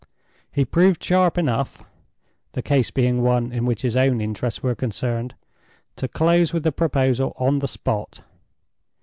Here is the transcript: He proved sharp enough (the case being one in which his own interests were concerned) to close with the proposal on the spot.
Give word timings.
He 0.51 0.65
proved 0.65 1.03
sharp 1.03 1.37
enough 1.37 1.83
(the 2.53 2.63
case 2.63 2.89
being 2.89 3.21
one 3.21 3.51
in 3.51 3.65
which 3.65 3.83
his 3.83 3.95
own 3.95 4.19
interests 4.19 4.63
were 4.63 4.73
concerned) 4.73 5.35
to 5.97 6.07
close 6.07 6.53
with 6.53 6.63
the 6.63 6.71
proposal 6.71 7.35
on 7.37 7.59
the 7.59 7.67
spot. 7.67 8.21